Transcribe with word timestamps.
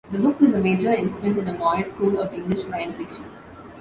The 0.11 0.17
book 0.17 0.39
was 0.39 0.51
a 0.53 0.57
major 0.57 0.91
influence 0.91 1.37
on 1.37 1.45
the 1.45 1.51
noir 1.51 1.85
school 1.85 2.19
of 2.19 2.33
English 2.33 2.63
crime 2.63 2.95
fiction. 2.95 3.23